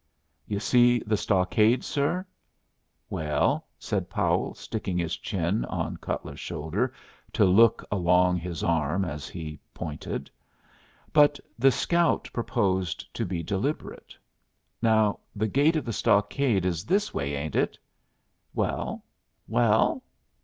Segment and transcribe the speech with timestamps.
[0.47, 2.25] "You see the stockade, sir?"
[3.07, 6.91] "Well?" said Powell, sticking his chin on Cutler's shoulder
[7.33, 10.31] to look along his arm as he pouted.
[11.13, 14.17] But the scout proposed to be deliberate.
[14.81, 17.77] "Now the gate of the stockade is this way, ain't it?"
[18.55, 19.03] "Well,
[19.47, 20.01] well?"